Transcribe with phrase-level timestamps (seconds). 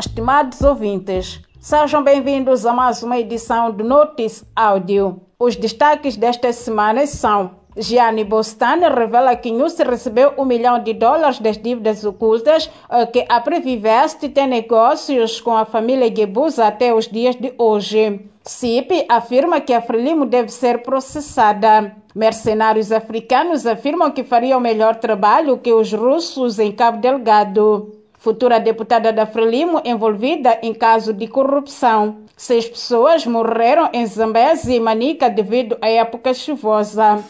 [0.00, 5.22] Estimados ouvintes, sejam bem-vindos a mais uma edição do Notice Áudio.
[5.40, 11.40] Os destaques desta semana são Gianni Bostani revela que Nussi recebeu um milhão de dólares
[11.40, 17.08] das dívidas ocultas eh, que a Previvest tem negócios com a família Gebusa até os
[17.08, 18.20] dias de hoje.
[18.44, 21.96] CIP afirma que a Frelimo deve ser processada.
[22.14, 27.97] Mercenários africanos afirmam que fariam melhor trabalho que os russos em Cabo Delgado.
[28.18, 32.16] Futura deputada da Frelimo envolvida em caso de corrupção.
[32.36, 37.22] Seis pessoas morreram em Zambésia e Manica devido à época chuvosa.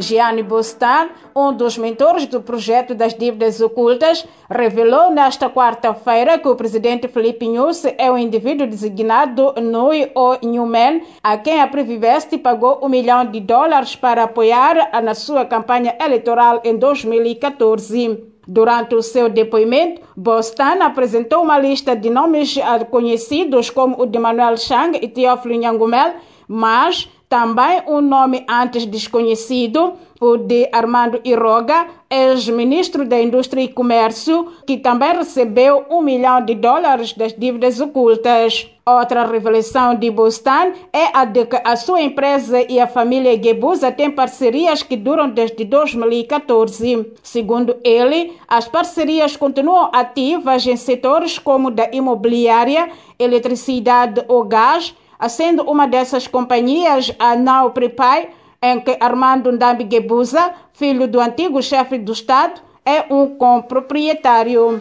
[0.00, 6.56] Gianni Bostan, um dos mentores do projeto das dívidas ocultas, revelou nesta quarta-feira que o
[6.56, 12.80] presidente Felipe Nyusi é o indivíduo designado Nui ou Newman, a quem a Previvest pagou
[12.82, 18.30] um milhão de dólares para apoiar na sua campanha eleitoral em 2014.
[18.48, 22.56] Durante o seu depoimento, Bostan apresentou uma lista de nomes
[22.90, 26.14] conhecidos como o de Manuel Chang e Teófilo Nhangumel,
[26.48, 34.48] mas também um nome antes desconhecido, o de Armando Iroga, ex-ministro da Indústria e Comércio,
[34.66, 38.68] que também recebeu um milhão de dólares das dívidas ocultas.
[38.84, 43.92] Outra revelação de Bostan é a de que a sua empresa e a família Gebusa
[43.92, 47.12] têm parcerias que duram desde 2014.
[47.22, 54.92] Segundo ele, as parcerias continuam ativas em setores como da imobiliária, eletricidade ou gás,
[55.28, 58.30] sendo uma dessas companhias a Now Prepay,
[58.62, 64.80] em que Armando Ndambi Gebuza, filho do antigo chefe do Estado, é um comproprietário.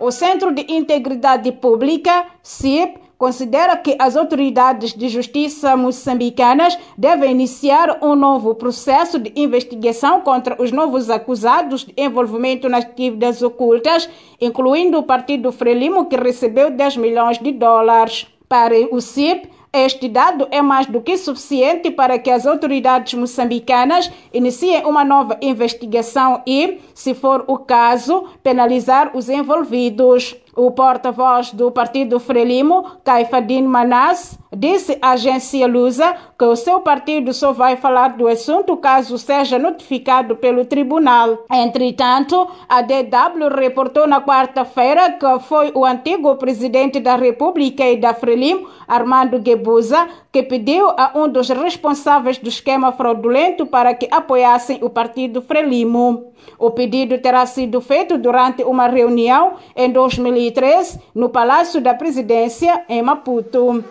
[0.00, 7.98] O Centro de Integridade Pública, CIP, considera que as autoridades de justiça moçambicanas devem iniciar
[8.00, 14.08] um novo processo de investigação contra os novos acusados de envolvimento nas dívidas ocultas,
[14.40, 18.26] incluindo o Partido Frelimo, que recebeu 10 milhões de dólares.
[18.48, 24.10] Para o CIP, este dado é mais do que suficiente para que as autoridades moçambicanas
[24.32, 30.34] iniciem uma nova investigação e, se for o caso, penalizar os envolvidos.
[30.58, 37.32] O porta-voz do partido Frelimo, Caifadin Manas, disse à agência Lusa que o seu partido
[37.32, 41.44] só vai falar do assunto caso seja notificado pelo tribunal.
[41.48, 48.12] Entretanto, a DW reportou na quarta-feira que foi o antigo presidente da República e da
[48.12, 54.80] Frelimo, Armando Gebuza, que pediu a um dos responsáveis do esquema fraudulento para que apoiassem
[54.82, 56.32] o partido Frelimo.
[56.58, 63.02] O pedido terá sido feito durante uma reunião em 2003 no Palácio da Presidência, em
[63.02, 63.84] Maputo.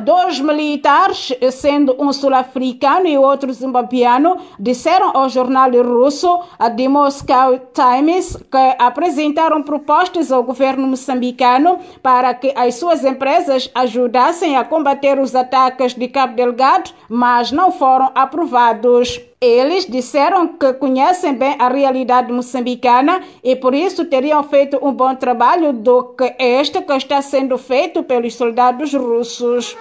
[0.00, 8.36] Dois militares, sendo um sul-africano e outro zimbabiano, disseram ao jornal russo The Moscow Times
[8.36, 15.34] que apresentaram propostas ao governo moçambicano para que as suas empresas ajudassem a combater os
[15.34, 19.20] ataques de Cabo Delgado, mas não foram aprovados.
[19.40, 25.16] Eles disseram que conhecem bem a realidade moçambicana e por isso teriam feito um bom
[25.16, 29.76] trabalho do que este que está sendo feito pelos soldados russos.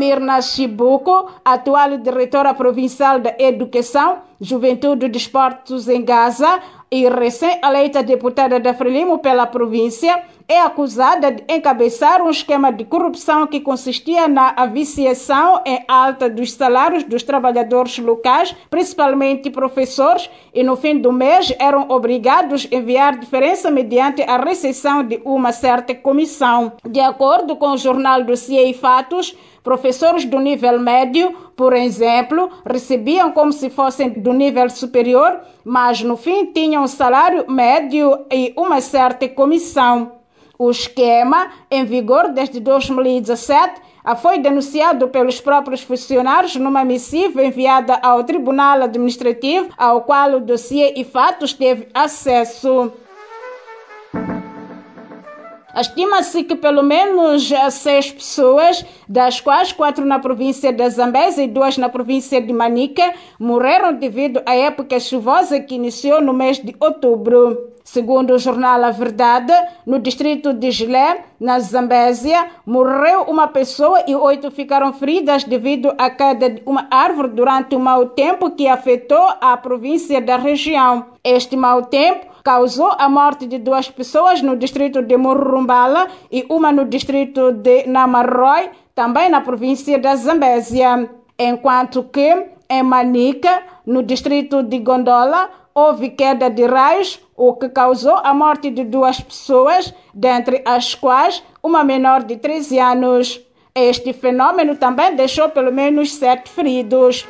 [0.00, 8.58] Mirna Chibuco, atual diretora provincial da Educação, Juventude e Desportos em Gaza e recém-eleita deputada
[8.58, 14.52] da Frelimo pela província, é acusada de encabeçar um esquema de corrupção que consistia na
[14.66, 21.54] viciação em alta dos salários dos trabalhadores locais, principalmente professores, e no fim do mês
[21.60, 26.72] eram obrigados a enviar diferença mediante a recepção de uma certa comissão.
[26.84, 33.32] De acordo com o jornal do CIE Fatos, professores do nível médio, por exemplo, recebiam
[33.32, 38.80] como se fossem do nível superior, mas no fim tinham um salário médio e uma
[38.80, 40.12] certa comissão.
[40.58, 43.78] O esquema, em vigor desde 2017,
[44.22, 50.94] foi denunciado pelos próprios funcionários numa missiva enviada ao Tribunal Administrativo, ao qual o dossiê
[50.96, 52.90] e fatos teve acesso.
[55.74, 61.76] Estima-se que pelo menos seis pessoas, das quais quatro na província da Zambésia e duas
[61.76, 67.70] na província de Manica, morreram devido à época chuvosa que iniciou no mês de outubro.
[67.92, 69.52] Segundo o jornal A Verdade,
[69.84, 76.08] no distrito de Gilé, na Zambésia, morreu uma pessoa e oito ficaram feridas devido à
[76.08, 81.06] queda de uma árvore durante o mau tempo que afetou a província da região.
[81.24, 86.70] Este mau tempo causou a morte de duas pessoas no distrito de Murumbala e uma
[86.70, 94.62] no distrito de Namarroi, também na província da Zambésia, enquanto que Em Manica, no distrito
[94.62, 100.62] de Gondola, houve queda de raios, o que causou a morte de duas pessoas, dentre
[100.66, 103.40] as quais uma menor de 13 anos.
[103.74, 107.26] Este fenômeno também deixou pelo menos sete feridos.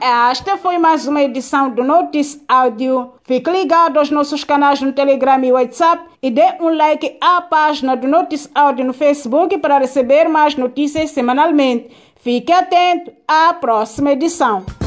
[0.00, 3.12] Esta foi mais uma edição do Notice Áudio.
[3.24, 7.96] Fique ligado aos nossos canais no Telegram e WhatsApp e dê um like à página
[7.96, 11.90] do Notice Áudio no Facebook para receber mais notícias semanalmente.
[12.16, 14.85] Fique atento à próxima edição.